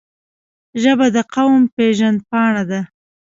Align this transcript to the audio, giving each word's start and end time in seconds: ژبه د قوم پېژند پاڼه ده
ژبه 0.81 1.07
د 1.15 1.17
قوم 1.33 1.61
پېژند 1.75 2.19
پاڼه 2.29 2.63
ده 2.69 2.81